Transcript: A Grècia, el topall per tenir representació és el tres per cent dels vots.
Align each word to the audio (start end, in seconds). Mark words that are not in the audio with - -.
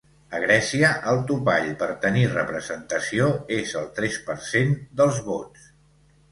A 0.35 0.37
Grècia, 0.43 0.87
el 1.11 1.21
topall 1.31 1.69
per 1.83 1.89
tenir 2.07 2.25
representació 2.33 3.29
és 3.61 3.77
el 3.85 3.87
tres 4.01 4.21
per 4.31 4.39
cent 4.51 4.77
dels 5.03 5.25
vots. 5.33 5.73